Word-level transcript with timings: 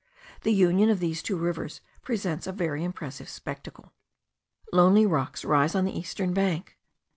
The 0.41 0.51
union 0.51 0.89
of 0.89 0.99
these 0.99 1.21
two 1.21 1.37
rivers 1.37 1.79
presents 2.01 2.47
a 2.47 2.51
very 2.51 2.83
impressive 2.83 3.29
spectacle. 3.29 3.93
Lonely 4.73 5.05
rocks 5.05 5.45
rise 5.45 5.75
on 5.75 5.85
the 5.85 5.95
eastern 5.95 6.33
bank. 6.33 6.75